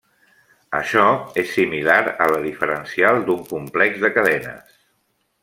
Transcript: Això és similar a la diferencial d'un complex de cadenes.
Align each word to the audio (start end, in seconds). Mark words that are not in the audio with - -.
Això 0.77 1.03
és 1.41 1.51
similar 1.57 1.99
a 2.25 2.31
la 2.37 2.41
diferencial 2.47 3.23
d'un 3.29 3.45
complex 3.53 4.01
de 4.07 4.13
cadenes. 4.19 4.75